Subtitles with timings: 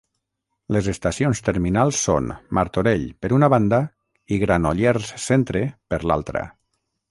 [0.75, 3.81] Les estacions terminals són Martorell, per una banda,
[4.37, 6.47] i Granollers Centre, per l'altra.